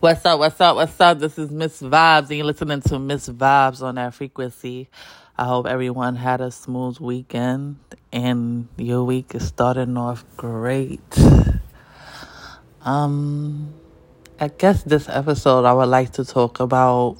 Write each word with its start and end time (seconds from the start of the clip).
What's 0.00 0.24
up? 0.24 0.38
What's 0.38 0.58
up? 0.58 0.76
What's 0.76 0.98
up? 0.98 1.18
This 1.18 1.38
is 1.38 1.50
Miss 1.50 1.82
Vibes, 1.82 2.30
and 2.30 2.38
you're 2.38 2.46
listening 2.46 2.80
to 2.80 2.98
Miss 2.98 3.28
Vibes 3.28 3.82
on 3.82 3.96
that 3.96 4.14
frequency. 4.14 4.88
I 5.36 5.44
hope 5.44 5.66
everyone 5.66 6.16
had 6.16 6.40
a 6.40 6.50
smooth 6.50 6.98
weekend 7.00 7.76
and 8.10 8.68
your 8.78 9.04
week 9.04 9.34
is 9.34 9.46
starting 9.46 9.98
off 9.98 10.24
great. 10.38 11.02
Um, 12.80 13.74
I 14.40 14.48
guess 14.48 14.82
this 14.84 15.06
episode 15.06 15.66
I 15.66 15.74
would 15.74 15.90
like 15.90 16.12
to 16.12 16.24
talk 16.24 16.60
about 16.60 17.18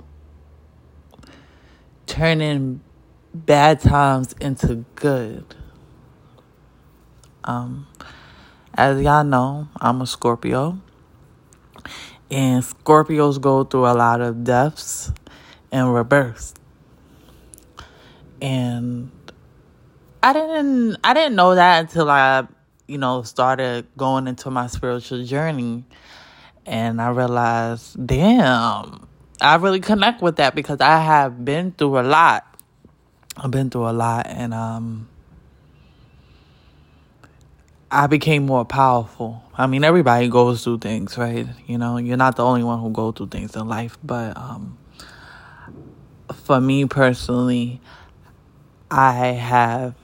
turning 2.07 2.81
bad 3.35 3.81
times 3.81 4.35
into 4.41 4.87
good. 4.95 5.55
Um, 7.45 7.89
as 8.73 9.03
y'all 9.03 9.23
know, 9.23 9.69
I'm 9.79 10.01
a 10.01 10.07
Scorpio. 10.07 10.81
And 12.31 12.62
Scorpios 12.62 13.41
go 13.41 13.65
through 13.65 13.87
a 13.87 13.95
lot 13.95 14.20
of 14.20 14.45
deaths 14.45 15.12
and 15.73 15.93
rebirths. 15.93 16.55
And 18.41 19.11
I 20.23 20.33
didn't 20.33 20.97
I 21.03 21.15
didn't 21.15 21.34
know 21.34 21.55
that 21.55 21.80
until 21.80 22.11
I, 22.11 22.47
you 22.87 22.98
know, 22.98 23.23
started 23.23 23.87
going 23.97 24.29
into 24.29 24.51
my 24.51 24.66
spiritual 24.69 25.25
journey. 25.25 25.84
And 26.66 27.01
I 27.01 27.09
realized, 27.11 28.06
damn, 28.06 29.09
I 29.41 29.56
really 29.56 29.81
connect 29.81 30.23
with 30.23 30.37
that 30.37 30.55
because 30.55 30.81
I 30.81 30.98
have 30.98 31.45
been 31.45 31.73
through 31.73 31.98
a 31.98 32.03
lot. 32.03 32.47
I've 33.37 33.51
been 33.51 33.70
through 33.70 33.89
a 33.89 33.92
lot 33.92 34.27
and 34.28 34.53
um 34.55 35.09
I 37.91 38.06
became 38.06 38.47
more 38.47 38.65
powerful. 38.65 39.42
I 39.60 39.66
mean, 39.66 39.84
everybody 39.84 40.28
goes 40.28 40.64
through 40.64 40.78
things, 40.78 41.19
right? 41.19 41.46
You 41.66 41.77
know, 41.77 41.98
you're 41.98 42.16
not 42.16 42.37
the 42.37 42.42
only 42.42 42.64
one 42.64 42.80
who 42.80 42.88
go 42.88 43.12
through 43.12 43.27
things 43.27 43.55
in 43.55 43.69
life, 43.69 43.98
but 44.02 44.34
um, 44.34 44.78
for 46.33 46.58
me 46.62 46.86
personally, 46.86 47.78
I 48.91 49.27
have 49.27 49.94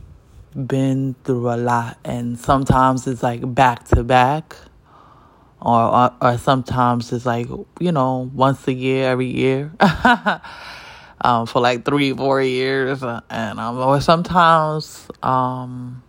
been 0.54 1.14
through 1.24 1.48
a 1.54 1.56
lot, 1.56 1.96
and 2.04 2.38
sometimes 2.38 3.06
it's 3.06 3.22
like 3.22 3.54
back 3.54 3.86
to 3.88 4.04
back, 4.04 4.54
or, 5.62 6.12
or 6.20 6.36
sometimes 6.36 7.10
it's 7.14 7.24
like 7.24 7.48
you 7.80 7.92
know 7.92 8.30
once 8.34 8.68
a 8.68 8.74
year, 8.74 9.08
every 9.08 9.28
year. 9.28 9.72
um, 11.22 11.46
for 11.46 11.62
like 11.62 11.86
three, 11.86 12.12
four 12.12 12.42
years, 12.42 13.02
and 13.02 13.58
um, 13.58 13.78
or 13.78 14.02
sometimes 14.02 15.08
um, 15.22 16.02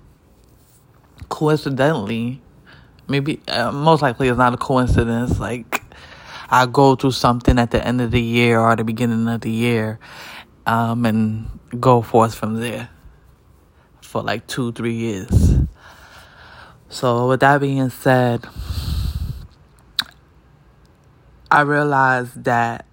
coincidentally, 1.30 2.42
maybe 3.08 3.40
uh, 3.48 3.72
most 3.72 4.02
likely 4.02 4.28
it's 4.28 4.38
not 4.38 4.54
a 4.54 4.58
coincidence. 4.58 5.40
Like 5.40 5.84
I 6.50 6.66
go 6.66 6.96
through 6.96 7.12
something 7.12 7.60
at 7.60 7.72
the 7.72 7.86
end 7.86 8.02
of 8.02 8.12
the 8.12 8.22
year 8.22 8.60
or 8.60 8.76
the 8.76 8.84
beginning 8.84 9.28
of 9.28 9.42
the 9.42 9.52
year, 9.52 10.00
um, 10.66 11.06
and 11.06 11.48
go 11.80 12.02
forth 12.02 12.36
from 12.36 12.60
there 12.60 12.90
for 14.02 14.22
like 14.22 14.48
two, 14.48 14.72
three 14.72 14.96
years. 14.96 15.56
So 16.90 17.28
with 17.28 17.42
that 17.42 17.60
being 17.60 17.90
said, 17.90 18.46
I 21.52 21.62
realized 21.62 22.46
that 22.46 22.86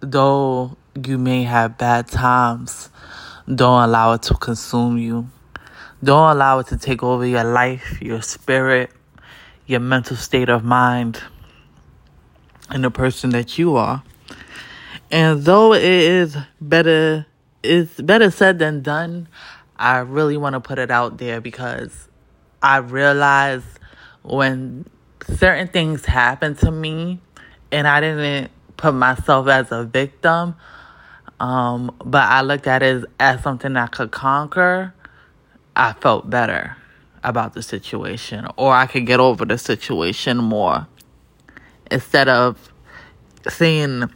though 0.00 0.76
you 1.02 1.18
may 1.18 1.44
have 1.44 1.78
bad 1.78 2.08
times, 2.08 2.90
don't 3.52 3.82
allow 3.82 4.12
it 4.12 4.22
to 4.22 4.34
consume 4.34 4.98
you. 4.98 5.28
Don't 6.02 6.30
allow 6.36 6.58
it 6.58 6.66
to 6.68 6.76
take 6.76 7.02
over 7.02 7.24
your 7.24 7.44
life, 7.44 8.00
your 8.02 8.20
spirit, 8.20 8.90
your 9.66 9.80
mental 9.80 10.16
state 10.16 10.48
of 10.48 10.64
mind, 10.64 11.20
and 12.70 12.84
the 12.84 12.90
person 12.90 13.30
that 13.30 13.58
you 13.58 13.76
are. 13.76 14.02
And 15.10 15.42
though 15.42 15.74
it 15.74 15.84
is 15.84 16.36
better, 16.60 17.26
it's 17.62 18.00
better 18.00 18.30
said 18.30 18.58
than 18.58 18.82
done. 18.82 19.28
I 19.76 19.98
really 19.98 20.36
want 20.36 20.54
to 20.54 20.60
put 20.60 20.78
it 20.78 20.90
out 20.90 21.18
there 21.18 21.40
because 21.40 22.08
I 22.62 22.78
realize 22.78 23.62
when 24.22 24.86
certain 25.36 25.68
things 25.68 26.04
happen 26.04 26.56
to 26.56 26.70
me 26.70 27.20
and 27.70 27.86
I 27.86 28.00
didn't 28.00 28.50
put 28.76 28.94
myself 28.94 29.48
as 29.48 29.72
a 29.72 29.84
victim, 29.84 30.56
um, 31.40 31.94
but 32.04 32.22
I 32.22 32.42
looked 32.42 32.66
at 32.66 32.82
it 32.82 32.96
as, 32.96 33.04
as 33.18 33.42
something 33.42 33.76
I 33.76 33.86
could 33.88 34.10
conquer 34.10 34.94
I 35.76 35.92
felt 35.92 36.30
better 36.30 36.76
about 37.24 37.54
the 37.54 37.62
situation 37.62 38.46
or 38.56 38.72
I 38.72 38.86
could 38.86 39.06
get 39.06 39.18
over 39.18 39.44
the 39.44 39.58
situation 39.58 40.36
more 40.36 40.86
instead 41.90 42.28
of 42.28 42.70
seeing 43.48 44.10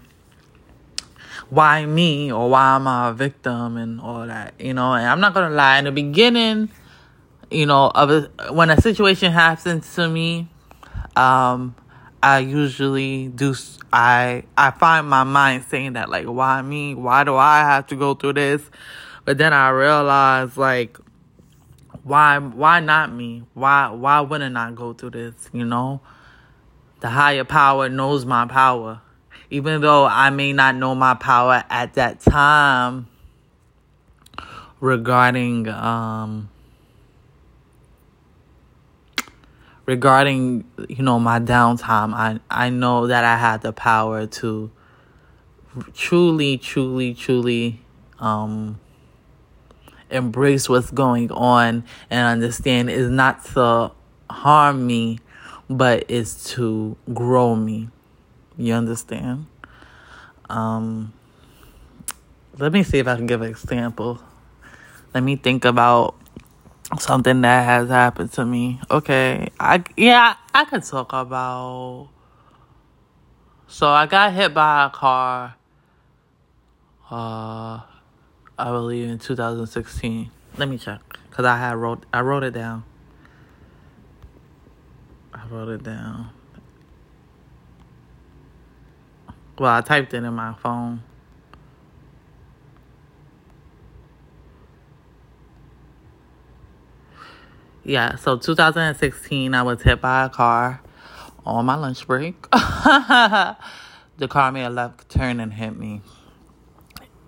why 1.51 1.87
me 1.87 2.31
or 2.31 2.51
why 2.51 2.77
am 2.77 2.87
I 2.87 3.09
a 3.09 3.13
victim 3.13 3.77
and 3.77 4.01
all 4.01 4.27
that, 4.27 4.55
you 4.61 4.75
know. 4.75 4.95
And 4.95 5.07
I'm 5.07 5.21
not 5.21 5.35
gonna 5.35 5.55
lie, 5.55 5.79
in 5.79 5.85
the 5.85 5.93
beginning, 5.93 6.69
you 7.51 7.67
know, 7.67 7.91
of 7.95 8.11
a, 8.11 8.53
when 8.53 8.71
a 8.71 8.81
situation 8.81 9.33
happens 9.33 9.95
to 9.95 10.09
me, 10.09 10.49
um, 11.17 11.75
I 12.23 12.41
usually 12.41 13.29
do. 13.29 13.55
I 13.91 14.45
I 14.57 14.71
find 14.73 15.09
my 15.09 15.25
mind 15.25 15.65
saying 15.71 15.95
that 15.95 16.11
like, 16.11 16.27
why 16.27 16.61
me? 16.63 16.95
Why 16.95 17.25
do 17.25 17.37
I 17.37 17.61
have 17.61 17.87
to 17.89 17.97
go 17.97 18.15
through 18.15 18.35
this? 18.35 18.63
But 19.25 19.39
then 19.39 19.53
I 19.53 19.71
realize 19.71 20.57
like 20.57 20.99
why 22.03 22.39
why 22.39 22.81
not 22.81 23.13
me? 23.13 23.45
Why 23.55 23.89
why 23.91 24.21
wouldn't 24.21 24.57
I 24.57 24.71
go 24.73 24.93
through 24.93 25.11
this, 25.11 25.51
you 25.53 25.65
know? 25.65 26.01
The 27.01 27.09
higher 27.09 27.45
power 27.45 27.89
knows 27.89 28.25
my 28.25 28.47
power. 28.47 29.01
Even 29.51 29.81
though 29.81 30.05
I 30.05 30.31
may 30.31 30.53
not 30.53 30.75
know 30.75 30.95
my 30.95 31.15
power 31.15 31.65
at 31.71 31.95
that 31.95 32.21
time 32.21 33.07
regarding 34.81 35.69
um 35.69 36.49
regarding 39.87 40.65
you 40.89 41.03
know 41.03 41.19
my 41.19 41.41
downtime 41.41 42.13
i 42.15 42.39
i 42.51 42.69
know 42.69 43.07
that 43.07 43.25
i 43.25 43.37
had 43.37 43.63
the 43.63 43.73
power 43.73 44.27
to 44.27 44.71
truly 45.95 46.59
truly 46.59 47.15
truly 47.15 47.81
um 48.21 48.79
embrace 50.11 50.69
what's 50.69 50.91
going 50.91 51.31
on 51.33 51.85
and 52.11 52.27
understand 52.27 52.91
is 52.91 53.11
not 53.11 53.45
to 53.47 53.93
harm 54.31 54.87
me, 54.87 55.21
but 55.69 56.11
is 56.11 56.45
to 56.53 56.97
grow 57.13 57.55
me. 57.55 57.89
You 58.57 58.75
understand? 58.75 59.47
Um, 60.49 61.13
let 62.59 62.73
me 62.73 62.83
see 62.83 62.99
if 62.99 63.07
I 63.07 63.17
can 63.17 63.27
give 63.27 63.43
an 63.43 63.51
example. 63.51 64.21
Let 65.15 65.23
me 65.23 65.37
think 65.37 65.65
about 65.65 66.17
something 66.99 67.41
that 67.43 67.65
has 67.65 67.89
happened 67.89 68.33
to 68.33 68.45
me. 68.45 68.81
Okay, 68.91 69.49
I 69.61 69.85
yeah, 69.97 70.35
I 70.55 70.65
could 70.65 70.85
talk 70.85 71.13
about. 71.13 72.09
So 73.67 73.89
I 73.89 74.07
got 74.07 74.33
hit 74.33 74.55
by 74.55 74.87
a 74.87 74.91
car. 74.91 75.55
Uh, 77.11 77.81
I 78.59 78.71
believe 78.71 79.09
in 79.09 79.19
2016. 79.19 80.31
Let 80.57 80.69
me 80.69 80.79
check 80.79 81.01
because 81.31 81.45
I 81.45 81.57
had 81.57 81.77
wrote 81.77 82.05
I 82.13 82.23
wrote 82.23 82.43
it 82.43 82.53
down. 82.53 82.85
I 85.33 85.47
wrote 85.47 85.69
it 85.69 85.85
down. 85.85 86.31
Well, 89.59 89.73
I 89.73 89.81
typed 89.81 90.13
it 90.15 90.25
in 90.25 90.35
my 90.35 90.55
phone. 90.55 91.03
Yeah, 97.85 98.17
so 98.17 98.37
2016, 98.37 99.55
I 99.55 99.63
was 99.63 99.81
hit 99.83 100.01
by 100.01 100.25
a 100.25 100.29
car 100.29 100.83
on 101.47 101.65
my 101.65 101.75
lunch 101.77 102.07
break. 102.07 102.43
the 102.51 103.57
car 104.29 104.53
made 104.53 104.65
a 104.65 104.71
left 104.71 105.09
turn 105.09 105.41
and 105.41 105.55
hit 105.55 105.77
me. 105.77 106.03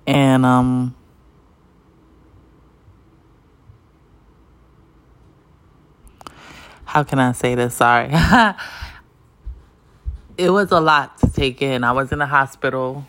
And 0.07 0.45
um 0.45 0.97
how 6.91 7.05
can 7.05 7.21
I 7.21 7.31
say 7.31 7.55
this? 7.55 7.75
Sorry. 7.77 8.09
it 10.37 10.51
was 10.51 10.73
a 10.73 10.81
lot 10.81 11.19
to 11.19 11.31
take 11.31 11.63
in. 11.63 11.85
I 11.85 11.93
was 11.93 12.11
in 12.11 12.19
the 12.19 12.27
hospital 12.27 13.07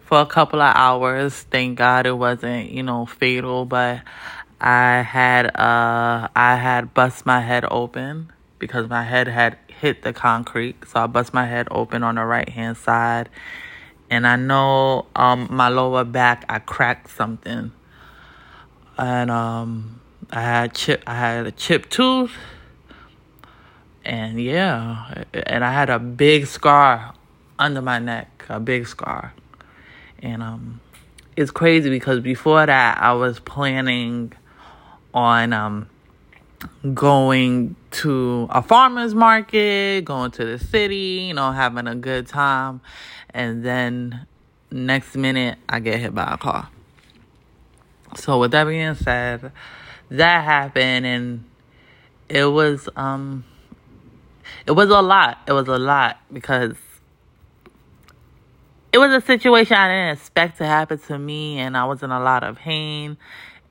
for 0.00 0.22
a 0.22 0.26
couple 0.26 0.62
of 0.62 0.74
hours. 0.74 1.34
Thank 1.34 1.76
God 1.76 2.06
it 2.06 2.16
wasn't, 2.16 2.70
you 2.70 2.82
know, 2.82 3.04
fatal, 3.04 3.66
but 3.66 4.00
I 4.58 5.02
had 5.02 5.54
uh 5.54 6.28
I 6.34 6.56
had 6.56 6.94
bust 6.94 7.26
my 7.26 7.42
head 7.42 7.66
open 7.70 8.32
because 8.58 8.88
my 8.88 9.02
head 9.04 9.28
had 9.28 9.58
hit 9.68 10.00
the 10.00 10.14
concrete. 10.14 10.76
So 10.88 11.00
I 11.00 11.06
bust 11.06 11.34
my 11.34 11.44
head 11.44 11.68
open 11.70 12.02
on 12.02 12.14
the 12.14 12.24
right 12.24 12.48
hand 12.48 12.78
side. 12.78 13.28
And 14.08 14.26
I 14.26 14.36
know 14.36 15.04
um 15.14 15.46
my 15.50 15.68
lower 15.68 16.04
back 16.04 16.46
I 16.48 16.58
cracked 16.58 17.10
something. 17.10 17.72
And 18.96 19.30
um 19.30 20.00
I 20.30 20.40
had 20.40 20.74
chip 20.74 21.02
I 21.06 21.16
had 21.16 21.46
a 21.46 21.52
chipped 21.52 21.90
tooth 21.90 22.32
and 24.10 24.42
yeah, 24.42 25.22
and 25.32 25.64
I 25.64 25.72
had 25.72 25.88
a 25.88 26.00
big 26.00 26.46
scar 26.46 27.14
under 27.60 27.80
my 27.80 28.00
neck, 28.00 28.44
a 28.48 28.58
big 28.58 28.88
scar. 28.88 29.32
And 30.18 30.42
um 30.42 30.80
it's 31.36 31.52
crazy 31.52 31.88
because 31.90 32.18
before 32.18 32.66
that 32.66 33.00
I 33.00 33.12
was 33.12 33.38
planning 33.38 34.32
on 35.14 35.52
um 35.52 35.88
going 36.92 37.76
to 37.92 38.48
a 38.50 38.62
farmer's 38.62 39.14
market, 39.14 40.04
going 40.04 40.32
to 40.32 40.44
the 40.44 40.58
city, 40.58 41.26
you 41.28 41.34
know, 41.34 41.52
having 41.52 41.86
a 41.86 41.94
good 41.94 42.26
time. 42.26 42.80
And 43.32 43.64
then 43.64 44.26
next 44.72 45.14
minute, 45.14 45.56
I 45.68 45.78
get 45.78 46.00
hit 46.00 46.12
by 46.16 46.34
a 46.34 46.36
car. 46.36 46.68
So, 48.16 48.40
with 48.40 48.50
that 48.50 48.64
being 48.64 48.96
said, 48.96 49.52
that 50.10 50.44
happened 50.44 51.06
and 51.06 51.44
it 52.28 52.46
was, 52.46 52.88
um, 52.96 53.44
it 54.66 54.72
was 54.72 54.90
a 54.90 55.02
lot. 55.02 55.38
It 55.46 55.52
was 55.52 55.68
a 55.68 55.78
lot 55.78 56.18
because 56.32 56.76
it 58.92 58.98
was 58.98 59.12
a 59.12 59.24
situation 59.24 59.76
I 59.76 59.88
didn't 59.88 60.18
expect 60.18 60.58
to 60.58 60.66
happen 60.66 60.98
to 60.98 61.18
me 61.18 61.58
and 61.58 61.76
I 61.76 61.84
was 61.84 62.02
in 62.02 62.10
a 62.10 62.20
lot 62.20 62.42
of 62.42 62.56
pain 62.56 63.16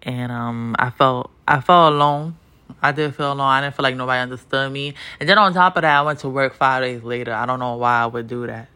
and 0.03 0.31
um 0.31 0.75
I 0.79 0.89
felt 0.91 1.31
I 1.47 1.59
felt 1.61 1.93
alone 1.93 2.37
I 2.81 2.91
did 2.91 3.15
feel 3.15 3.33
alone. 3.33 3.47
I 3.47 3.61
didn't 3.61 3.75
feel 3.75 3.83
like 3.83 3.95
nobody 3.95 4.21
understood 4.21 4.71
me. 4.71 4.93
And 5.19 5.27
then 5.27 5.37
on 5.37 5.53
top 5.53 5.75
of 5.75 5.81
that, 5.81 5.97
I 5.97 6.01
went 6.01 6.19
to 6.19 6.29
work 6.29 6.55
five 6.55 6.83
days 6.83 7.03
later. 7.03 7.33
I 7.33 7.45
don't 7.45 7.59
know 7.59 7.75
why 7.75 8.01
I 8.01 8.05
would 8.05 8.27
do 8.27 8.47
that. 8.47 8.69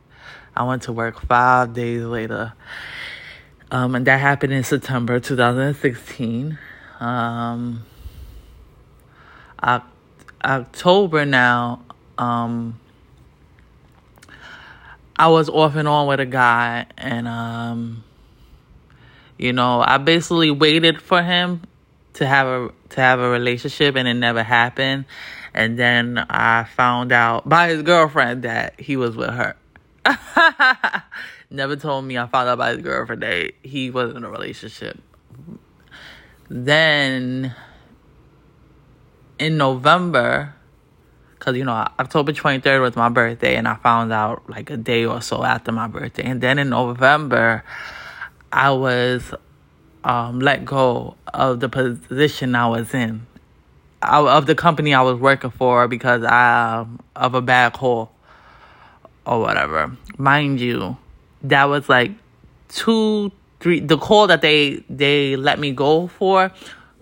I 0.56 0.64
went 0.64 0.84
to 0.84 0.94
work 0.94 1.22
five 1.22 1.74
days 1.74 2.04
later. 2.04 2.54
Um, 3.72 3.96
and 3.96 4.06
that 4.06 4.20
happened 4.20 4.54
in 4.54 4.64
September 4.64 5.20
2016. 5.20 6.58
Um, 7.00 7.86
October 10.44 11.26
now, 11.26 11.82
um, 12.18 12.80
I 15.18 15.28
was 15.28 15.50
off 15.50 15.76
and 15.76 15.88
on 15.88 16.08
with 16.08 16.20
a 16.20 16.26
guy, 16.26 16.86
and 16.98 17.28
um, 17.28 18.04
you 19.38 19.54
know, 19.54 19.84
I 19.86 19.98
basically 19.98 20.52
waited 20.52 21.02
for 21.02 21.22
him 21.22 21.62
to 22.14 22.26
have 22.26 22.48
a 22.48 22.70
to 22.90 23.02
have 23.02 23.20
a 23.20 23.30
relationship 23.30 23.96
and 23.96 24.08
it 24.08 24.14
never 24.14 24.44
happened 24.44 25.06
and 25.54 25.78
then 25.78 26.18
I 26.30 26.64
found 26.64 27.12
out 27.12 27.48
by 27.48 27.70
his 27.70 27.84
girlfriend 27.84 28.44
that 28.44 28.80
he 28.80 28.98
was 28.98 29.16
with 29.16 29.30
her. 29.30 29.56
never 31.50 31.76
told 31.76 32.06
me 32.06 32.18
I 32.18 32.28
found 32.28 32.50
out 32.50 32.58
by 32.58 32.72
his 32.72 32.82
girlfriend 32.82 33.22
that 33.22 33.54
he 33.62 33.90
was 33.92 34.16
in 34.16 34.24
a 34.24 34.30
relationship. 34.30 35.00
Then 36.50 37.56
in 39.38 39.58
November, 39.58 40.56
because 41.44 41.58
you 41.58 41.66
know 41.66 41.74
October 42.00 42.32
23rd 42.32 42.80
was 42.80 42.96
my 42.96 43.10
birthday, 43.10 43.58
and 43.58 43.68
I 43.68 43.76
found 43.76 44.14
out 44.14 44.50
like 44.50 44.70
a 44.70 44.78
day 44.78 45.04
or 45.04 45.22
so 45.22 45.44
after 45.44 45.74
my 45.74 45.88
birthday. 45.88 46.24
And 46.24 46.40
then 46.40 46.58
in 46.58 46.70
November, 46.70 47.66
I 48.50 48.72
was 48.72 49.34
um, 50.06 50.40
let 50.40 50.64
go 50.64 51.18
of 51.34 51.60
the 51.60 51.68
position 51.68 52.56
I 52.56 52.68
was 52.68 52.94
in, 52.94 53.28
of 54.02 54.46
the 54.46 54.56
company 54.56 54.94
I 54.94 55.02
was 55.02 55.20
working 55.20 55.52
for 55.52 55.86
because 55.90 56.24
I, 56.24 56.78
um, 56.80 57.02
of 57.14 57.36
a 57.36 57.42
bad 57.42 57.74
call 57.74 58.14
or 59.26 59.42
whatever. 59.42 59.98
Mind 60.18 60.62
you, 60.62 60.96
that 61.42 61.66
was 61.66 61.90
like 61.90 62.12
two, 62.70 63.34
three. 63.60 63.82
The 63.82 63.98
call 63.98 64.28
that 64.28 64.42
they 64.42 64.86
they 64.90 65.36
let 65.36 65.60
me 65.60 65.74
go 65.74 66.08
for 66.08 66.54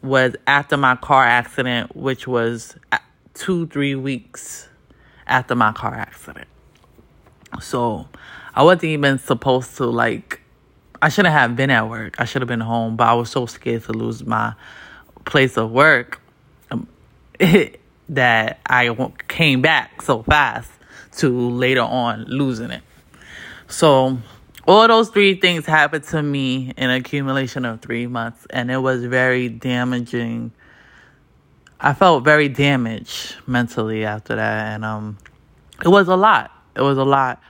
was 0.01 0.35
after 0.47 0.77
my 0.77 0.95
car 0.95 1.23
accident, 1.23 1.95
which 1.95 2.27
was 2.27 2.75
two, 3.33 3.67
three 3.67 3.95
weeks 3.95 4.67
after 5.27 5.55
my 5.55 5.71
car 5.71 5.93
accident. 5.93 6.47
So 7.61 8.07
I 8.55 8.63
wasn't 8.63 8.85
even 8.85 9.17
supposed 9.17 9.77
to 9.77 9.85
like 9.85 10.41
I 11.01 11.09
shouldn't 11.09 11.33
have 11.33 11.55
been 11.55 11.71
at 11.71 11.89
work. 11.89 12.15
I 12.19 12.25
should 12.25 12.41
have 12.43 12.47
been 12.47 12.59
home, 12.59 12.95
but 12.95 13.07
I 13.07 13.13
was 13.13 13.31
so 13.31 13.47
scared 13.47 13.83
to 13.85 13.93
lose 13.93 14.23
my 14.23 14.53
place 15.25 15.57
of 15.57 15.71
work 15.71 16.21
um, 16.69 16.87
that 18.09 18.59
I 18.67 18.95
came 19.27 19.61
back 19.61 20.01
so 20.03 20.21
fast 20.21 20.69
to 21.17 21.29
later 21.29 21.81
on 21.81 22.25
losing 22.25 22.69
it. 22.69 22.83
So, 23.67 24.19
all 24.67 24.87
those 24.87 25.09
three 25.09 25.35
things 25.35 25.65
happened 25.65 26.03
to 26.05 26.21
me 26.21 26.71
in 26.77 26.91
accumulation 26.91 27.65
of 27.65 27.81
three 27.81 28.05
months, 28.05 28.45
and 28.51 28.69
it 28.69 28.77
was 28.77 29.03
very 29.03 29.49
damaging. 29.49 30.51
I 31.83 31.93
felt 31.93 32.23
very 32.23 32.47
damaged 32.47 33.37
mentally 33.47 34.05
after 34.05 34.35
that, 34.35 34.73
and 34.73 34.85
um, 34.85 35.17
it 35.83 35.87
was 35.87 36.07
a 36.07 36.15
lot. 36.15 36.51
It 36.75 36.81
was 36.81 36.99
a 36.99 37.03
lot. 37.03 37.41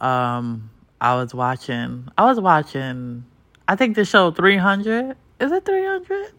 Um, 0.00 0.70
I 1.00 1.14
was 1.14 1.32
watching. 1.32 2.08
I 2.18 2.24
was 2.24 2.40
watching. 2.40 3.24
I 3.68 3.76
think 3.76 3.94
the 3.94 4.04
show 4.04 4.32
300. 4.32 5.16
Is 5.38 5.52
it 5.52 5.64
300? 5.64 6.32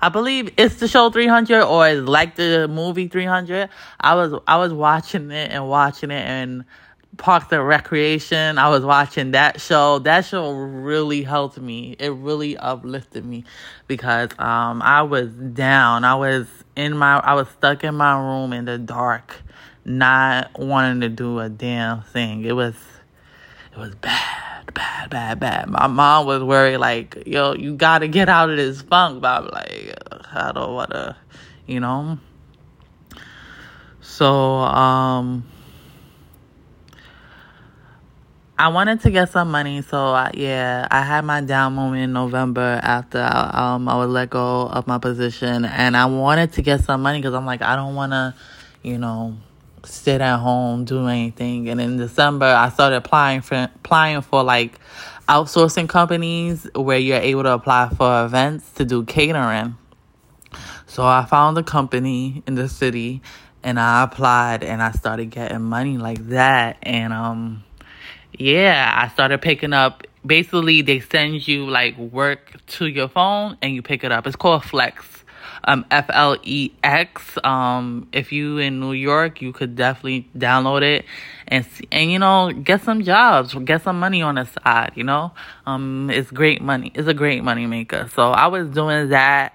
I 0.00 0.08
believe 0.10 0.54
it's 0.56 0.76
the 0.76 0.86
show 0.86 1.10
300 1.10 1.64
or 1.64 1.94
like 1.94 2.36
the 2.36 2.68
movie 2.68 3.08
300. 3.08 3.68
I 3.98 4.14
was 4.14 4.40
I 4.46 4.56
was 4.56 4.72
watching 4.72 5.32
it 5.32 5.50
and 5.50 5.68
watching 5.68 6.12
it 6.12 6.24
and 6.24 6.64
Parks 7.20 7.52
and 7.52 7.66
Recreation. 7.66 8.56
I 8.56 8.70
was 8.70 8.82
watching 8.82 9.32
that 9.32 9.60
show. 9.60 9.98
That 9.98 10.24
show 10.24 10.52
really 10.52 11.22
helped 11.22 11.58
me. 11.58 11.94
It 11.98 12.08
really 12.08 12.56
uplifted 12.56 13.26
me 13.26 13.44
because 13.86 14.30
um 14.38 14.80
I 14.80 15.02
was 15.02 15.30
down. 15.30 16.04
I 16.04 16.14
was 16.14 16.46
in 16.76 16.96
my 16.96 17.18
I 17.18 17.34
was 17.34 17.46
stuck 17.48 17.84
in 17.84 17.94
my 17.94 18.18
room 18.18 18.54
in 18.54 18.64
the 18.64 18.78
dark, 18.78 19.36
not 19.84 20.58
wanting 20.58 21.02
to 21.02 21.10
do 21.10 21.40
a 21.40 21.50
damn 21.50 22.00
thing. 22.04 22.42
It 22.46 22.56
was 22.56 22.74
it 23.74 23.78
was 23.78 23.94
bad, 23.96 24.72
bad, 24.72 25.10
bad, 25.10 25.38
bad. 25.38 25.68
My 25.68 25.88
mom 25.88 26.24
was 26.24 26.42
worried, 26.42 26.78
like, 26.78 27.24
yo, 27.26 27.52
you 27.52 27.76
gotta 27.76 28.08
get 28.08 28.30
out 28.30 28.48
of 28.48 28.56
this 28.56 28.80
funk. 28.80 29.20
But 29.20 29.42
I'm 29.42 29.48
like, 29.48 29.94
I 30.32 30.52
don't 30.52 30.72
wanna, 30.72 31.18
you 31.66 31.80
know. 31.80 32.18
So, 34.00 34.26
um, 34.26 35.44
I 38.60 38.68
wanted 38.68 39.00
to 39.00 39.10
get 39.10 39.30
some 39.30 39.50
money, 39.50 39.80
so 39.80 39.96
I, 39.96 40.32
yeah, 40.34 40.86
I 40.90 41.00
had 41.00 41.24
my 41.24 41.40
down 41.40 41.76
moment 41.76 42.02
in 42.02 42.12
November 42.12 42.78
after 42.82 43.18
um 43.18 43.88
I 43.88 43.96
was 43.96 44.10
let 44.10 44.28
go 44.28 44.68
of 44.68 44.86
my 44.86 44.98
position, 44.98 45.64
and 45.64 45.96
I 45.96 46.04
wanted 46.04 46.52
to 46.52 46.60
get 46.60 46.84
some 46.84 47.00
money 47.00 47.20
because 47.20 47.32
I'm 47.32 47.46
like, 47.46 47.62
I 47.62 47.74
don't 47.74 47.94
want 47.94 48.12
to, 48.12 48.34
you 48.82 48.98
know, 48.98 49.38
sit 49.86 50.20
at 50.20 50.36
home, 50.40 50.84
do 50.84 51.06
anything. 51.08 51.70
And 51.70 51.80
in 51.80 51.96
December, 51.96 52.44
I 52.44 52.68
started 52.68 52.96
applying 52.96 53.40
for 53.40 53.70
applying 53.76 54.20
for 54.20 54.42
like 54.42 54.78
outsourcing 55.26 55.88
companies 55.88 56.68
where 56.74 56.98
you're 56.98 57.16
able 57.16 57.44
to 57.44 57.52
apply 57.54 57.88
for 57.88 58.26
events 58.26 58.70
to 58.72 58.84
do 58.84 59.06
catering. 59.06 59.78
So 60.84 61.06
I 61.06 61.24
found 61.24 61.56
a 61.56 61.62
company 61.62 62.42
in 62.46 62.56
the 62.56 62.68
city 62.68 63.22
and 63.62 63.80
I 63.80 64.02
applied 64.02 64.62
and 64.62 64.82
I 64.82 64.90
started 64.90 65.30
getting 65.30 65.62
money 65.62 65.96
like 65.96 66.28
that 66.28 66.76
and 66.82 67.14
um 67.14 67.64
yeah, 68.38 68.92
I 68.96 69.08
started 69.08 69.40
picking 69.40 69.72
up 69.72 70.04
basically 70.24 70.82
they 70.82 71.00
send 71.00 71.48
you 71.48 71.66
like 71.66 71.96
work 71.96 72.54
to 72.66 72.86
your 72.86 73.08
phone 73.08 73.56
and 73.62 73.74
you 73.74 73.82
pick 73.82 74.04
it 74.04 74.12
up. 74.12 74.26
It's 74.26 74.36
called 74.36 74.64
Flex 74.64 75.20
um, 75.64 75.84
F 75.90 76.06
L 76.10 76.36
E 76.42 76.72
X. 76.82 77.38
Um, 77.44 78.08
if 78.12 78.32
you 78.32 78.58
in 78.58 78.80
New 78.80 78.92
York, 78.92 79.42
you 79.42 79.52
could 79.52 79.76
definitely 79.76 80.28
download 80.36 80.82
it 80.82 81.04
and 81.48 81.64
see, 81.64 81.88
and 81.92 82.10
you 82.10 82.18
know 82.18 82.52
get 82.52 82.82
some 82.82 83.02
jobs, 83.02 83.54
get 83.54 83.82
some 83.82 83.98
money 83.98 84.22
on 84.22 84.36
the 84.36 84.46
side. 84.46 84.92
You 84.94 85.04
know, 85.04 85.32
um, 85.66 86.10
it's 86.10 86.30
great 86.30 86.62
money. 86.62 86.92
It's 86.94 87.08
a 87.08 87.14
great 87.14 87.44
money 87.44 87.66
maker. 87.66 88.08
So 88.14 88.30
I 88.30 88.46
was 88.46 88.68
doing 88.70 89.10
that. 89.10 89.54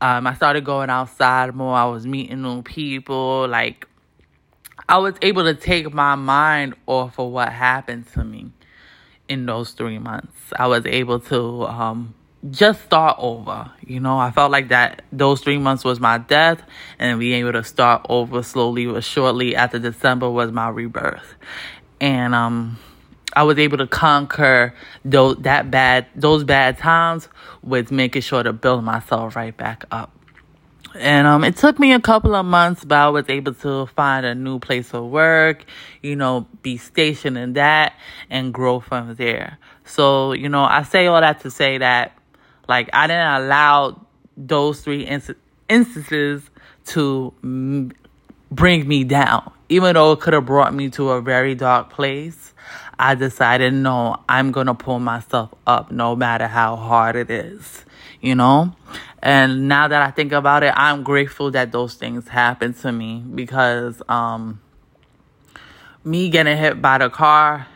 Um, 0.00 0.26
I 0.26 0.34
started 0.34 0.64
going 0.64 0.90
outside 0.90 1.54
more. 1.54 1.76
I 1.76 1.84
was 1.84 2.06
meeting 2.06 2.42
new 2.42 2.62
people. 2.62 3.46
Like 3.48 3.86
I 4.88 4.98
was 4.98 5.14
able 5.22 5.44
to 5.44 5.54
take 5.54 5.92
my 5.92 6.14
mind 6.14 6.74
off 6.86 7.18
of 7.18 7.30
what 7.30 7.52
happened 7.52 8.06
to 8.14 8.24
me 8.24 8.50
in 9.28 9.46
those 9.46 9.72
three 9.72 9.98
months. 9.98 10.36
I 10.56 10.66
was 10.66 10.84
able 10.86 11.20
to 11.20 11.64
um, 11.66 12.14
just 12.50 12.82
start 12.84 13.16
over. 13.18 13.70
You 13.86 14.00
know, 14.00 14.18
I 14.18 14.30
felt 14.30 14.50
like 14.50 14.68
that 14.68 15.02
those 15.12 15.40
three 15.40 15.58
months 15.58 15.84
was 15.84 16.00
my 16.00 16.18
death, 16.18 16.62
and 16.98 17.18
being 17.20 17.40
able 17.40 17.52
to 17.52 17.64
start 17.64 18.04
over 18.08 18.42
slowly 18.42 18.86
or 18.86 19.00
shortly 19.00 19.56
after 19.56 19.78
December 19.78 20.28
was 20.28 20.50
my 20.52 20.68
rebirth. 20.68 21.34
And 22.00 22.34
um, 22.34 22.78
I 23.34 23.44
was 23.44 23.58
able 23.58 23.78
to 23.78 23.86
conquer 23.86 24.74
those 25.04 25.36
that 25.38 25.70
bad 25.70 26.06
those 26.14 26.44
bad 26.44 26.78
times 26.78 27.28
with 27.62 27.92
making 27.92 28.22
sure 28.22 28.42
to 28.42 28.52
build 28.52 28.84
myself 28.84 29.36
right 29.36 29.56
back 29.56 29.84
up. 29.90 30.10
And 30.94 31.26
um, 31.26 31.44
it 31.44 31.56
took 31.56 31.78
me 31.78 31.92
a 31.92 32.00
couple 32.00 32.34
of 32.34 32.44
months, 32.44 32.84
but 32.84 32.98
I 32.98 33.08
was 33.08 33.28
able 33.28 33.54
to 33.54 33.86
find 33.86 34.26
a 34.26 34.34
new 34.34 34.58
place 34.58 34.92
of 34.92 35.06
work, 35.06 35.64
you 36.02 36.16
know, 36.16 36.46
be 36.62 36.76
stationed 36.76 37.38
in 37.38 37.54
that 37.54 37.94
and 38.28 38.52
grow 38.52 38.80
from 38.80 39.14
there. 39.14 39.58
So, 39.84 40.32
you 40.32 40.48
know, 40.48 40.64
I 40.64 40.82
say 40.82 41.06
all 41.06 41.20
that 41.20 41.40
to 41.40 41.50
say 41.50 41.78
that 41.78 42.16
like 42.68 42.90
I 42.92 43.06
didn't 43.06 43.42
allow 43.42 44.06
those 44.36 44.80
three 44.80 45.04
instances 45.68 46.50
to 46.86 47.32
bring 48.50 48.88
me 48.88 49.04
down. 49.04 49.52
Even 49.72 49.94
though 49.94 50.12
it 50.12 50.20
could 50.20 50.34
have 50.34 50.44
brought 50.44 50.74
me 50.74 50.90
to 50.90 51.10
a 51.12 51.22
very 51.22 51.54
dark 51.54 51.88
place, 51.88 52.52
I 52.98 53.14
decided, 53.14 53.72
no, 53.72 54.16
I'm 54.28 54.52
going 54.52 54.66
to 54.66 54.74
pull 54.74 54.98
myself 54.98 55.54
up 55.66 55.90
no 55.90 56.14
matter 56.14 56.46
how 56.46 56.76
hard 56.76 57.16
it 57.16 57.30
is, 57.30 57.86
you 58.20 58.34
know? 58.34 58.76
And 59.22 59.68
now 59.68 59.88
that 59.88 60.02
I 60.02 60.10
think 60.10 60.32
about 60.32 60.62
it, 60.62 60.74
I'm 60.76 61.02
grateful 61.02 61.50
that 61.52 61.72
those 61.72 61.94
things 61.94 62.28
happened 62.28 62.76
to 62.80 62.92
me 62.92 63.24
because, 63.34 64.02
um, 64.10 64.60
me 66.04 66.28
getting 66.28 66.58
hit 66.58 66.82
by 66.82 66.98
the 66.98 67.08
car, 67.08 67.66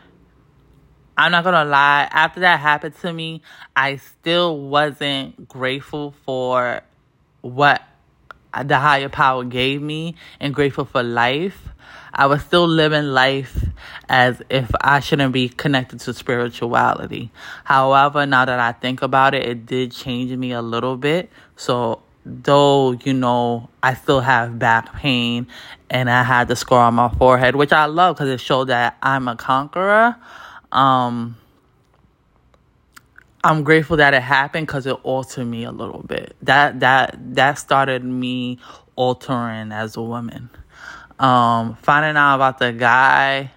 I'm 1.17 1.33
not 1.33 1.45
gonna 1.45 1.65
lie, 1.65 2.09
after 2.11 2.41
that 2.41 2.61
happened 2.61 2.95
to 3.01 3.11
me, 3.11 3.41
I 3.75 3.97
still 3.97 4.59
wasn't 4.59 5.49
grateful 5.49 6.15
for 6.27 6.83
what 7.41 7.81
the 8.63 8.79
higher 8.79 9.09
power 9.09 9.45
gave 9.45 9.83
me 9.83 10.15
and 10.41 10.55
grateful 10.55 10.85
for 10.85 11.03
life. 11.03 11.69
I 12.13 12.27
was 12.27 12.43
still 12.43 12.67
living 12.67 13.07
life 13.07 13.67
as 14.09 14.41
if 14.49 14.71
I 14.81 15.01
shouldn't 15.01 15.33
be 15.33 15.51
connected 15.51 16.01
to 16.01 16.15
spirituality. 16.15 17.31
However, 17.65 18.25
now 18.25 18.47
that 18.47 18.59
I 18.59 18.73
think 18.73 19.03
about 19.03 19.35
it, 19.35 19.47
it 19.47 19.67
did 19.67 19.93
change 19.93 20.31
me 20.33 20.53
a 20.53 20.63
little 20.63 20.97
bit. 20.97 21.31
So, 21.57 22.03
though, 22.25 22.93
you 22.93 23.13
know, 23.13 23.69
I 23.83 23.95
still 23.95 24.21
have 24.21 24.59
back 24.59 24.95
pain 24.95 25.47
and 25.91 26.09
I 26.09 26.23
had 26.23 26.49
the 26.49 26.57
scar 26.57 26.87
on 26.87 26.95
my 26.95 27.11
forehead, 27.11 27.55
which 27.55 27.73
I 27.73 27.85
love 27.85 28.17
because 28.17 28.31
it 28.31 28.41
showed 28.41 28.69
that 28.69 28.97
I'm 29.03 29.29
a 29.29 29.37
conqueror. 29.37 30.17
Um, 30.73 31.37
I'm 33.47 33.63
grateful 33.63 33.97
that 33.99 34.13
it 34.13 34.23
happened 34.23 34.67
because 34.67 34.87
it 34.87 34.97
altered 35.05 35.45
me 35.45 35.63
a 35.63 35.71
little 35.71 36.03
bit. 36.03 36.35
That 36.43 36.81
that 36.81 37.15
that 37.37 37.61
started 37.61 38.03
me 38.03 38.59
altering 38.97 39.71
as 39.71 39.97
a 39.97 40.03
woman. 40.03 40.51
Um, 41.21 41.77
finding 41.77 42.17
out 42.17 42.35
about 42.35 42.59
the 42.59 42.73
guy, 42.73 43.53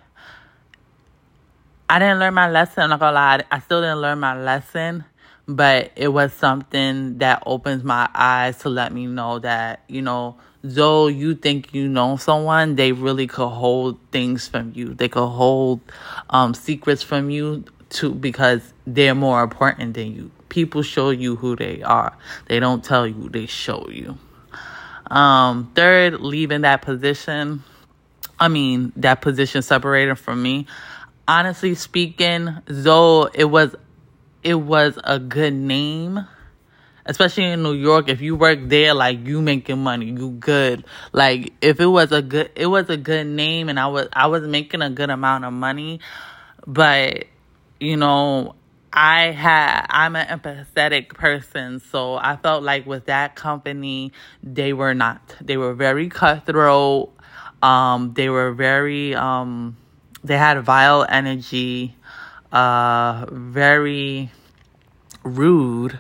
I 1.90 1.98
didn't 1.98 2.20
learn 2.20 2.36
my 2.36 2.52
lesson. 2.52 2.84
I'm 2.84 2.92
not 2.92 3.00
gonna 3.00 3.16
lie, 3.16 3.44
I 3.50 3.60
still 3.62 3.82
didn't 3.82 4.02
learn 4.02 4.20
my 4.20 4.40
lesson, 4.40 5.06
but 5.48 5.92
it 5.96 6.10
was 6.10 6.34
something 6.34 7.18
that 7.18 7.42
opens 7.48 7.84
my 7.84 8.08
eyes 8.14 8.60
to 8.60 8.70
let 8.70 8.94
me 8.94 9.08
know 9.08 9.40
that 9.40 9.86
you 9.88 10.04
know, 10.04 10.38
though 10.64 11.08
you 11.08 11.34
think 11.34 11.74
you 11.74 11.88
know 11.88 12.16
someone, 12.16 12.76
they 12.76 12.92
really 12.92 13.26
could 13.26 13.50
hold 13.50 13.98
things 14.12 14.48
from 14.48 14.72
you. 14.76 14.94
They 14.94 15.10
could 15.10 15.30
hold 15.30 15.82
um, 16.30 16.54
secrets 16.54 17.02
from 17.02 17.32
you 17.32 17.64
to 17.90 18.14
because 18.14 18.74
they're 18.86 19.16
more 19.16 19.44
important 19.44 19.94
than 19.94 20.14
you. 20.14 20.32
People 20.50 20.82
show 20.82 21.10
you 21.10 21.36
who 21.36 21.56
they 21.56 21.82
are. 21.84 22.18
They 22.48 22.60
don't 22.60 22.84
tell 22.84 23.08
you, 23.08 23.30
they 23.30 23.46
show 23.46 23.88
you. 23.90 24.18
Um, 25.10 25.72
third, 25.76 26.20
leaving 26.22 26.62
that 26.62 26.82
position. 26.82 27.64
I 28.40 28.48
mean, 28.48 28.94
that 28.96 29.22
position 29.22 29.62
separated 29.62 30.16
from 30.16 30.42
me. 30.42 30.68
Honestly 31.28 31.76
speaking, 31.76 32.58
though 32.66 33.30
it 33.34 33.46
was 33.46 33.76
it 34.44 34.56
was 34.56 34.98
a 35.04 35.20
good 35.20 35.54
name, 35.54 36.26
especially 37.06 37.46
in 37.46 37.62
New 37.62 37.74
York, 37.74 38.10
if 38.10 38.22
you 38.22 38.36
work 38.36 38.60
there, 38.64 38.94
like 38.94 39.26
you 39.28 39.42
making 39.42 39.80
money, 39.80 40.08
you 40.08 40.32
good. 40.32 40.86
Like 41.12 41.54
if 41.62 41.80
it 41.80 41.88
was 41.88 42.12
a 42.12 42.22
good 42.22 42.52
it 42.56 42.68
was 42.68 42.90
a 42.90 42.98
good 42.98 43.28
name 43.28 43.70
and 43.70 43.80
I 43.80 43.88
was 43.88 44.08
I 44.14 44.28
was 44.28 44.44
making 44.44 44.82
a 44.82 44.90
good 44.90 45.10
amount 45.10 45.46
of 45.46 45.54
money, 45.54 46.00
but 46.66 47.26
you 47.80 47.98
know, 47.98 48.56
I 48.92 49.32
had 49.32 49.86
I'm 49.90 50.16
an 50.16 50.28
empathetic 50.28 51.10
person, 51.10 51.80
so 51.80 52.16
I 52.16 52.36
felt 52.38 52.64
like 52.64 52.86
with 52.86 53.06
that 53.06 53.36
company, 53.36 54.12
they 54.42 54.74
were 54.74 54.94
not. 54.94 55.36
They 55.42 55.58
were 55.58 55.74
very 55.74 56.10
cutthroat. 56.10 57.14
Um, 57.62 58.14
they 58.14 58.30
were 58.30 58.52
very 58.52 59.14
um, 59.16 59.78
they 60.24 60.38
had 60.38 60.62
vile 60.64 61.06
energy, 61.08 61.96
uh, 62.52 63.26
very 63.30 64.32
rude. 65.24 66.00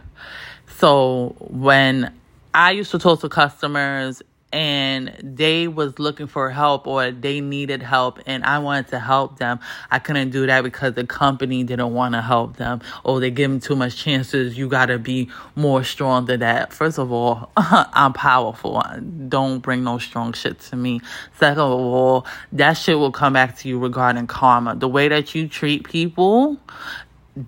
So 0.77 1.35
when 1.39 2.13
I 2.53 2.71
used 2.71 2.91
to 2.91 2.99
talk 2.99 3.21
to 3.21 3.29
customers 3.29 4.23
and 4.51 5.15
they 5.21 5.67
was 5.67 5.99
looking 5.99 6.27
for 6.27 6.49
help 6.49 6.87
or 6.87 7.11
they 7.11 7.39
needed 7.39 7.83
help 7.83 8.19
and 8.25 8.43
I 8.43 8.59
wanted 8.59 8.87
to 8.89 8.99
help 8.99 9.37
them. 9.37 9.59
I 9.91 9.99
couldn't 9.99 10.31
do 10.31 10.47
that 10.47 10.63
because 10.63 10.93
the 10.93 11.05
company 11.05 11.63
didn't 11.63 11.93
want 11.93 12.15
to 12.15 12.21
help 12.21 12.57
them 12.57 12.81
or 13.03 13.19
they 13.19 13.29
give 13.29 13.51
them 13.51 13.59
too 13.59 13.75
much 13.75 13.95
chances. 13.95 14.57
You 14.57 14.67
got 14.67 14.87
to 14.87 14.97
be 14.97 15.29
more 15.55 15.83
strong 15.83 16.25
than 16.25 16.39
that. 16.39 16.73
First 16.73 16.97
of 16.97 17.11
all, 17.11 17.51
I'm 17.57 18.13
powerful. 18.13 18.83
Don't 19.27 19.59
bring 19.59 19.83
no 19.83 19.99
strong 19.99 20.33
shit 20.33 20.59
to 20.61 20.75
me. 20.75 21.01
Second 21.37 21.59
of 21.59 21.71
all, 21.71 22.25
that 22.53 22.73
shit 22.73 22.97
will 22.97 23.11
come 23.11 23.33
back 23.33 23.57
to 23.59 23.69
you 23.69 23.77
regarding 23.77 24.25
karma. 24.25 24.75
The 24.75 24.87
way 24.87 25.09
that 25.09 25.35
you 25.35 25.47
treat 25.47 25.83
people, 25.83 26.57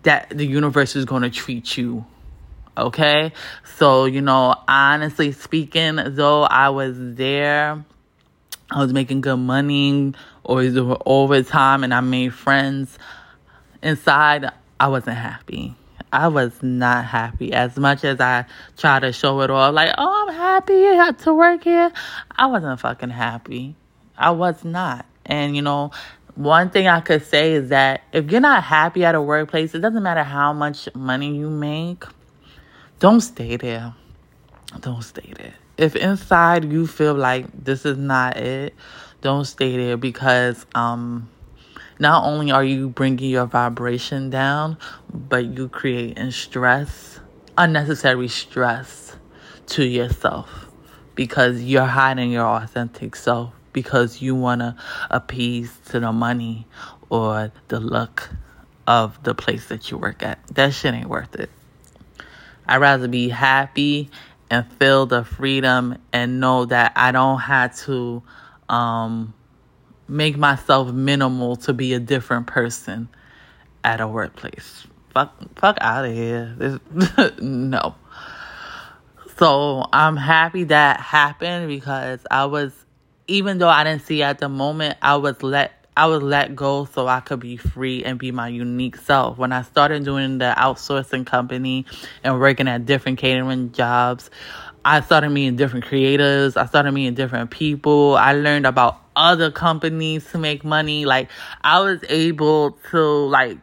that 0.04 0.30
the 0.30 0.46
universe 0.46 0.96
is 0.96 1.06
going 1.06 1.24
to 1.24 1.30
treat 1.30 1.78
you 1.78 2.06
Okay. 2.78 3.34
So, 3.78 4.06
you 4.06 4.22
know, 4.22 4.56
honestly 4.68 5.34
speaking, 5.34 6.00
though 6.16 6.44
I 6.44 6.70
was 6.70 6.96
there, 6.98 7.84
I 8.70 8.80
was 8.80 8.94
making 8.94 9.22
good 9.22 9.38
money 9.38 10.14
or 10.44 10.64
overtime 11.06 11.84
and 11.84 11.94
I 11.94 12.00
made 12.00 12.34
friends 12.34 12.98
inside, 13.84 14.50
I 14.80 14.88
wasn't 14.88 15.18
happy. 15.18 15.76
I 16.14 16.28
was 16.28 16.52
not 16.62 17.06
happy 17.06 17.54
as 17.54 17.78
much 17.78 18.04
as 18.04 18.20
I 18.20 18.46
try 18.78 19.00
to 19.00 19.14
show 19.14 19.42
it 19.42 19.50
off. 19.50 19.74
Like, 19.74 19.94
oh, 19.98 20.28
I'm 20.28 20.36
happy 20.36 21.24
to 21.24 21.34
work 21.34 21.64
here. 21.64 21.92
I 22.36 22.48
wasn't 22.48 22.80
fucking 22.80 23.10
happy. 23.10 23.76
I 24.18 24.32
was 24.32 24.64
not. 24.64 25.06
And, 25.26 25.56
you 25.56 25.62
know, 25.62 25.92
one 26.36 26.70
thing 26.70 26.88
I 26.88 27.02
could 27.02 27.26
say 27.26 27.54
is 27.54 27.70
that 27.70 28.02
if 28.12 28.32
you're 28.32 28.42
not 28.42 28.64
happy 28.64 29.06
at 29.06 29.16
a 29.16 29.22
workplace, 29.22 29.74
it 29.76 29.80
doesn't 29.80 30.04
matter 30.04 30.24
how 30.24 30.54
much 30.54 30.90
money 30.96 31.36
you 31.36 31.50
make 31.50 32.04
don't 33.02 33.22
stay 33.22 33.58
there. 33.58 33.96
Don't 34.80 35.02
stay 35.02 35.34
there. 35.36 35.56
If 35.76 35.96
inside 35.96 36.72
you 36.72 36.86
feel 36.86 37.16
like 37.16 37.48
this 37.52 37.84
is 37.84 37.98
not 37.98 38.38
it, 38.38 38.76
don't 39.22 39.46
stay 39.46 39.76
there 39.76 39.98
because 39.98 40.68
um 40.76 41.28
not 42.00 42.26
only 42.26 42.52
are 42.52 42.64
you 42.64 42.90
bringing 42.90 43.32
your 43.32 43.48
vibration 43.48 44.30
down, 44.30 44.78
but 45.12 45.46
you 45.46 45.68
creating 45.68 46.30
stress, 46.30 47.20
unnecessary 47.58 48.28
stress 48.28 49.16
to 49.68 49.84
yourself 49.84 50.68
because 51.16 51.60
you're 51.64 51.86
hiding 51.86 52.32
your 52.32 52.46
authentic 52.46 53.16
self 53.16 53.52
because 53.74 54.22
you 54.22 54.36
want 54.36 54.62
to 54.62 54.76
appease 55.10 55.76
to 55.86 56.00
the 56.00 56.12
money 56.12 56.68
or 57.10 57.52
the 57.70 57.80
look 57.80 58.30
of 58.86 59.24
the 59.24 59.34
place 59.34 59.70
that 59.70 59.90
you 59.90 59.98
work 59.98 60.22
at. 60.22 60.38
That 60.50 60.76
shit 60.76 60.94
ain't 60.94 61.10
worth 61.10 61.36
it. 61.36 61.50
I'd 62.72 62.78
rather 62.78 63.10
be 63.10 63.28
happy 63.28 64.10
and 64.50 64.66
feel 64.80 65.06
the 65.06 65.26
freedom 65.26 65.98
and 66.14 66.40
know 66.40 66.64
that 66.64 66.94
I 66.96 67.12
don't 67.12 67.40
have 67.40 67.76
to 67.80 68.24
um, 68.70 69.34
make 70.08 70.38
myself 70.38 70.90
minimal 70.94 71.58
to 71.58 71.74
be 71.74 71.94
a 71.94 72.00
different 72.00 72.48
person 72.48 73.10
at 73.84 74.00
a 74.00 74.08
workplace. 74.08 74.88
Fuck, 75.14 75.36
fuck 75.58 75.80
out 75.82 76.06
of 76.06 76.14
here. 76.14 76.80
no. 77.42 77.96
So 79.38 79.84
I'm 79.92 80.16
happy 80.16 80.64
that 80.64 81.02
happened 81.02 81.68
because 81.68 82.22
I 82.32 82.46
was, 82.46 82.72
even 83.28 83.58
though 83.58 83.68
I 83.68 83.84
didn't 83.84 84.04
see 84.04 84.24
at 84.24 84.40
the 84.40 84.48
moment, 84.48 84.98
I 85.02 85.18
was 85.18 85.44
let 85.44 85.81
I 85.98 86.06
was 86.06 86.24
let 86.24 86.56
go 86.56 86.86
so 86.86 87.08
I 87.08 87.20
could 87.20 87.40
be 87.42 87.58
free 87.58 88.04
and 88.04 88.18
be 88.18 88.32
my 88.32 88.48
unique 88.48 88.96
self. 88.96 89.38
When 89.38 89.52
I 89.52 89.62
started 89.62 90.06
doing 90.06 90.38
the 90.38 90.54
outsourcing 90.58 91.26
company 91.26 91.86
and 92.24 92.40
working 92.40 92.68
at 92.68 92.86
different 92.86 93.20
catering 93.20 93.72
jobs, 93.74 94.30
I 94.86 95.02
started 95.02 95.30
meeting 95.30 95.58
different 95.58 95.86
creators. 95.86 96.56
I 96.56 96.66
started 96.66 96.94
meeting 96.94 97.14
different 97.14 97.52
people. 97.52 98.16
I 98.16 98.34
learned 98.34 98.66
about 98.66 99.02
other 99.16 99.52
companies 99.52 100.30
to 100.32 100.38
make 100.38 100.64
money. 100.64 101.06
Like 101.06 101.30
I 101.64 101.82
was 101.82 102.00
able 102.08 102.72
to 102.92 103.02
like 103.02 103.58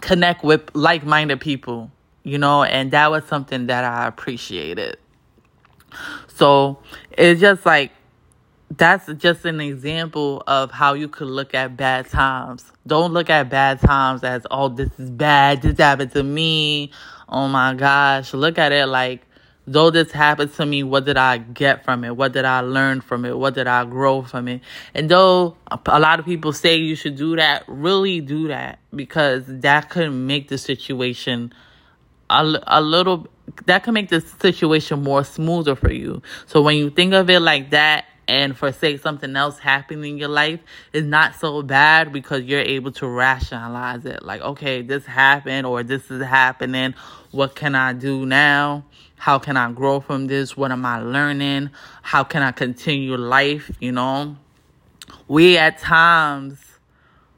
connect 0.00 0.44
with 0.44 0.74
like-minded 0.74 1.40
people, 1.40 1.90
you 2.24 2.38
know, 2.38 2.64
and 2.64 2.90
that 2.90 3.10
was 3.10 3.24
something 3.24 3.68
that 3.68 3.84
I 3.84 4.06
appreciated. 4.06 4.98
So 6.26 6.78
it's 7.12 7.40
just 7.40 7.64
like 7.64 7.92
that's 8.76 9.12
just 9.14 9.44
an 9.44 9.60
example 9.60 10.42
of 10.46 10.70
how 10.70 10.94
you 10.94 11.08
could 11.08 11.28
look 11.28 11.54
at 11.54 11.76
bad 11.76 12.08
times. 12.10 12.70
Don't 12.86 13.12
look 13.12 13.30
at 13.30 13.48
bad 13.48 13.80
times 13.80 14.22
as, 14.22 14.46
oh, 14.50 14.68
this 14.68 14.90
is 14.98 15.10
bad. 15.10 15.62
This 15.62 15.78
happened 15.78 16.12
to 16.12 16.22
me. 16.22 16.90
Oh 17.28 17.48
my 17.48 17.74
gosh. 17.74 18.34
Look 18.34 18.58
at 18.58 18.72
it 18.72 18.86
like, 18.86 19.26
though 19.66 19.90
this 19.90 20.12
happened 20.12 20.52
to 20.54 20.66
me, 20.66 20.82
what 20.82 21.04
did 21.04 21.16
I 21.16 21.38
get 21.38 21.84
from 21.84 22.04
it? 22.04 22.16
What 22.16 22.32
did 22.32 22.44
I 22.44 22.60
learn 22.60 23.00
from 23.00 23.24
it? 23.24 23.38
What 23.38 23.54
did 23.54 23.66
I 23.66 23.84
grow 23.84 24.22
from 24.22 24.48
it? 24.48 24.60
And 24.94 25.10
though 25.10 25.56
a 25.86 25.98
lot 25.98 26.18
of 26.18 26.24
people 26.24 26.52
say 26.52 26.76
you 26.76 26.94
should 26.94 27.16
do 27.16 27.36
that, 27.36 27.64
really 27.66 28.20
do 28.20 28.48
that 28.48 28.78
because 28.94 29.44
that 29.46 29.90
could 29.90 30.10
make 30.10 30.48
the 30.48 30.58
situation 30.58 31.52
a, 32.30 32.60
a 32.66 32.80
little, 32.82 33.26
that 33.66 33.82
could 33.82 33.94
make 33.94 34.10
the 34.10 34.20
situation 34.20 35.02
more 35.02 35.24
smoother 35.24 35.74
for 35.74 35.92
you. 35.92 36.22
So 36.46 36.60
when 36.60 36.76
you 36.76 36.90
think 36.90 37.14
of 37.14 37.30
it 37.30 37.40
like 37.40 37.70
that, 37.70 38.04
and 38.28 38.56
forsake 38.56 39.00
something 39.00 39.34
else 39.34 39.58
happening 39.58 40.12
in 40.12 40.18
your 40.18 40.28
life 40.28 40.60
is 40.92 41.04
not 41.04 41.34
so 41.34 41.62
bad 41.62 42.12
because 42.12 42.44
you're 42.44 42.60
able 42.60 42.92
to 42.92 43.08
rationalize 43.08 44.04
it. 44.04 44.22
Like, 44.22 44.42
okay, 44.42 44.82
this 44.82 45.06
happened 45.06 45.66
or 45.66 45.82
this 45.82 46.10
is 46.10 46.22
happening. 46.22 46.94
What 47.30 47.54
can 47.56 47.74
I 47.74 47.94
do 47.94 48.26
now? 48.26 48.84
How 49.16 49.38
can 49.38 49.56
I 49.56 49.72
grow 49.72 50.00
from 50.00 50.26
this? 50.26 50.56
What 50.56 50.70
am 50.70 50.84
I 50.84 51.00
learning? 51.00 51.70
How 52.02 52.22
can 52.22 52.42
I 52.42 52.52
continue 52.52 53.16
life? 53.16 53.70
You 53.80 53.92
know, 53.92 54.36
we 55.26 55.56
at 55.56 55.78
times 55.78 56.62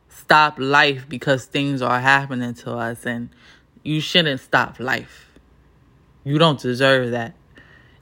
stop 0.08 0.56
life 0.58 1.08
because 1.08 1.44
things 1.46 1.82
are 1.82 2.00
happening 2.00 2.54
to 2.54 2.72
us, 2.72 3.06
and 3.06 3.30
you 3.82 4.00
shouldn't 4.00 4.40
stop 4.40 4.78
life. 4.78 5.30
You 6.24 6.38
don't 6.38 6.60
deserve 6.60 7.12
that. 7.12 7.34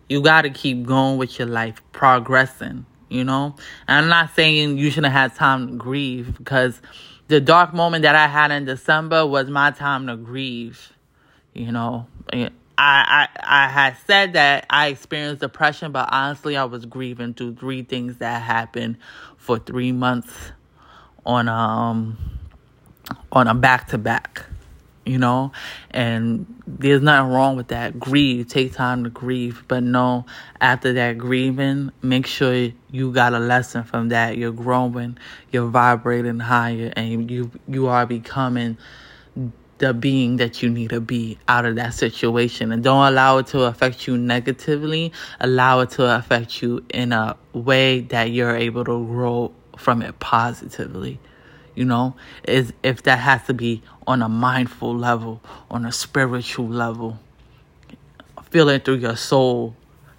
You 0.08 0.22
got 0.22 0.42
to 0.42 0.50
keep 0.50 0.86
going 0.86 1.18
with 1.18 1.38
your 1.38 1.48
life, 1.48 1.82
progressing, 1.92 2.86
you 3.08 3.24
know? 3.24 3.54
And 3.86 4.04
I'm 4.04 4.08
not 4.08 4.34
saying 4.34 4.78
you 4.78 4.90
shouldn't 4.90 5.12
have 5.12 5.36
time 5.36 5.68
to 5.68 5.74
grieve 5.74 6.36
because 6.38 6.80
the 7.28 7.40
dark 7.40 7.74
moment 7.74 8.02
that 8.02 8.14
I 8.14 8.26
had 8.26 8.50
in 8.50 8.64
December 8.64 9.26
was 9.26 9.50
my 9.50 9.70
time 9.70 10.06
to 10.06 10.16
grieve, 10.16 10.92
you 11.52 11.72
know? 11.72 12.06
I, 12.32 12.48
I, 12.78 13.28
I 13.42 13.68
had 13.68 13.96
said 14.06 14.34
that 14.34 14.66
I 14.70 14.88
experienced 14.88 15.40
depression, 15.40 15.92
but 15.92 16.08
honestly, 16.12 16.56
I 16.56 16.64
was 16.64 16.86
grieving 16.86 17.34
through 17.34 17.56
three 17.56 17.82
things 17.82 18.18
that 18.18 18.40
happened 18.40 18.98
for 19.36 19.58
three 19.58 19.92
months 19.92 20.32
on 21.26 21.48
um 21.48 22.16
on 23.32 23.48
a 23.48 23.54
back 23.54 23.88
to 23.88 23.98
back 23.98 24.46
you 25.08 25.18
know, 25.18 25.52
and 25.90 26.46
there's 26.66 27.00
nothing 27.00 27.32
wrong 27.32 27.56
with 27.56 27.68
that. 27.68 27.98
Grieve, 27.98 28.46
take 28.48 28.72
time 28.72 29.04
to 29.04 29.10
grieve, 29.10 29.64
but 29.66 29.82
no, 29.82 30.26
after 30.60 30.92
that 30.92 31.16
grieving, 31.16 31.90
make 32.02 32.26
sure 32.26 32.70
you 32.90 33.12
got 33.12 33.32
a 33.32 33.38
lesson 33.38 33.84
from 33.84 34.10
that. 34.10 34.36
You're 34.36 34.52
growing, 34.52 35.18
you're 35.50 35.68
vibrating 35.68 36.38
higher, 36.38 36.92
and 36.94 37.30
you 37.30 37.50
you 37.66 37.88
are 37.88 38.06
becoming 38.06 38.76
the 39.78 39.94
being 39.94 40.36
that 40.36 40.62
you 40.62 40.68
need 40.68 40.90
to 40.90 41.00
be 41.00 41.38
out 41.46 41.64
of 41.64 41.76
that 41.76 41.94
situation. 41.94 42.72
And 42.72 42.82
don't 42.82 43.06
allow 43.06 43.38
it 43.38 43.46
to 43.48 43.62
affect 43.62 44.06
you 44.06 44.18
negatively. 44.18 45.12
Allow 45.40 45.80
it 45.80 45.90
to 45.90 46.16
affect 46.16 46.60
you 46.60 46.84
in 46.90 47.12
a 47.12 47.36
way 47.52 48.00
that 48.00 48.30
you're 48.30 48.56
able 48.56 48.84
to 48.84 49.06
grow 49.06 49.52
from 49.76 50.02
it 50.02 50.18
positively 50.18 51.20
you 51.78 51.84
know 51.84 52.16
is 52.42 52.72
if 52.82 53.04
that 53.04 53.20
has 53.20 53.46
to 53.46 53.54
be 53.54 53.80
on 54.04 54.20
a 54.20 54.28
mindful 54.28 54.96
level 54.96 55.40
on 55.70 55.86
a 55.86 55.92
spiritual 55.92 56.66
level 56.66 57.16
feel 58.50 58.68
it 58.68 58.84
through 58.84 58.96
your 58.96 59.14
soul 59.14 59.76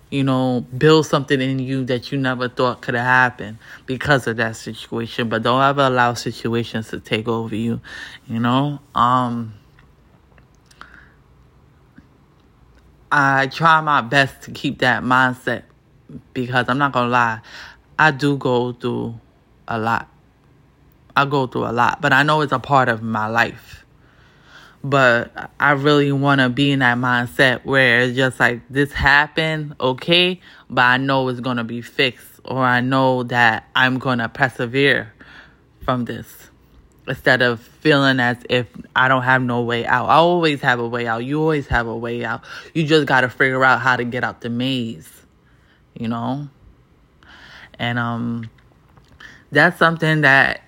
you 0.09 0.23
know 0.23 0.65
build 0.77 1.05
something 1.05 1.41
in 1.41 1.59
you 1.59 1.83
that 1.83 2.13
you 2.13 2.17
never 2.17 2.47
thought 2.47 2.81
could 2.81 2.95
have 2.95 3.05
happened 3.05 3.57
because 3.85 4.25
of 4.25 4.37
that 4.37 4.55
situation 4.55 5.27
but 5.27 5.43
don't 5.43 5.61
ever 5.61 5.81
allow 5.81 6.13
situations 6.13 6.87
to 6.87 6.97
take 6.97 7.27
over 7.27 7.53
you 7.53 7.81
you 8.27 8.39
know 8.39 8.79
um 8.95 9.53
I 13.11 13.47
try 13.47 13.81
my 13.81 14.01
best 14.01 14.43
to 14.43 14.51
keep 14.51 14.79
that 14.79 15.03
mindset 15.03 15.63
because 16.33 16.69
I'm 16.69 16.77
not 16.77 16.93
gonna 16.93 17.09
lie, 17.09 17.41
I 17.97 18.11
do 18.11 18.37
go 18.37 18.71
through 18.71 19.19
a 19.67 19.79
lot. 19.79 20.07
I 21.19 21.25
go 21.25 21.47
through 21.47 21.67
a 21.67 21.73
lot, 21.73 22.01
but 22.01 22.13
I 22.13 22.23
know 22.23 22.41
it's 22.41 22.53
a 22.53 22.59
part 22.59 22.87
of 22.87 23.01
my 23.01 23.27
life. 23.27 23.83
But 24.81 25.51
I 25.59 25.71
really 25.71 26.13
want 26.13 26.39
to 26.39 26.47
be 26.47 26.71
in 26.71 26.79
that 26.79 26.97
mindset 26.97 27.65
where 27.65 27.99
it's 27.99 28.15
just 28.15 28.39
like 28.39 28.61
this 28.69 28.93
happened, 28.93 29.75
okay, 29.81 30.39
but 30.69 30.83
I 30.83 30.95
know 30.97 31.27
it's 31.27 31.41
going 31.41 31.57
to 31.57 31.65
be 31.65 31.81
fixed 31.81 32.39
or 32.45 32.63
I 32.63 32.79
know 32.79 33.23
that 33.23 33.69
I'm 33.75 33.99
going 33.99 34.19
to 34.19 34.29
persevere 34.29 35.13
from 35.83 36.05
this 36.05 36.49
instead 37.05 37.41
of 37.41 37.59
feeling 37.59 38.21
as 38.21 38.37
if 38.49 38.67
I 38.95 39.09
don't 39.09 39.23
have 39.23 39.41
no 39.41 39.63
way 39.63 39.85
out. 39.85 40.05
I 40.05 40.15
always 40.15 40.61
have 40.61 40.79
a 40.79 40.87
way 40.87 41.07
out. 41.07 41.25
You 41.25 41.41
always 41.41 41.67
have 41.67 41.87
a 41.87 41.95
way 41.95 42.23
out. 42.23 42.43
You 42.73 42.85
just 42.85 43.05
got 43.05 43.21
to 43.21 43.29
figure 43.29 43.65
out 43.65 43.81
how 43.81 43.97
to 43.97 44.05
get 44.05 44.23
out 44.23 44.39
the 44.39 44.49
maze, 44.49 45.09
you 45.93 46.07
know? 46.07 46.47
And 47.77 47.99
um 47.99 48.49
that's 49.51 49.77
something 49.77 50.21
that 50.21 50.61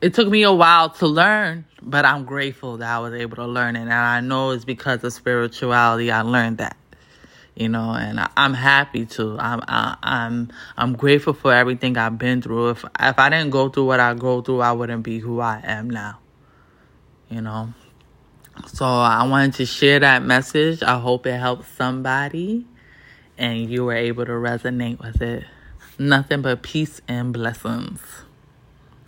it 0.00 0.14
took 0.14 0.28
me 0.28 0.42
a 0.42 0.52
while 0.52 0.90
to 0.90 1.06
learn, 1.06 1.64
but 1.82 2.04
I'm 2.04 2.24
grateful 2.24 2.76
that 2.78 2.88
I 2.88 2.98
was 2.98 3.14
able 3.14 3.36
to 3.36 3.46
learn 3.46 3.76
it. 3.76 3.82
And 3.82 3.92
I 3.92 4.20
know 4.20 4.50
it's 4.50 4.64
because 4.64 5.02
of 5.04 5.12
spirituality 5.12 6.10
I 6.10 6.22
learned 6.22 6.58
that. 6.58 6.76
You 7.54 7.70
know, 7.70 7.92
and 7.94 8.20
I, 8.20 8.28
am 8.36 8.52
happy 8.52 9.06
to. 9.06 9.38
I'm 9.38 9.62
I, 9.66 9.96
I'm 10.02 10.52
I'm 10.76 10.94
grateful 10.94 11.32
for 11.32 11.54
everything 11.54 11.96
I've 11.96 12.18
been 12.18 12.42
through. 12.42 12.70
If 12.70 12.84
if 13.00 13.18
I 13.18 13.30
didn't 13.30 13.48
go 13.48 13.70
through 13.70 13.86
what 13.86 13.98
I 13.98 14.12
go 14.12 14.42
through, 14.42 14.60
I 14.60 14.72
wouldn't 14.72 15.02
be 15.02 15.20
who 15.20 15.40
I 15.40 15.62
am 15.64 15.88
now. 15.88 16.18
You 17.30 17.40
know. 17.40 17.72
So 18.66 18.84
I 18.84 19.26
wanted 19.26 19.54
to 19.54 19.66
share 19.66 20.00
that 20.00 20.22
message. 20.22 20.82
I 20.82 20.98
hope 20.98 21.26
it 21.26 21.38
helps 21.38 21.68
somebody 21.68 22.66
and 23.38 23.70
you 23.70 23.84
were 23.84 23.94
able 23.94 24.24
to 24.24 24.32
resonate 24.32 24.98
with 24.98 25.20
it. 25.20 25.44
Nothing 25.98 26.42
but 26.42 26.62
peace 26.62 27.00
and 27.08 27.32
blessings. 27.32 28.25